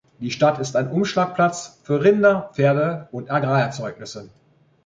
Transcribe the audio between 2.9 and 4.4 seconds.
und Agrarerzeugnisse.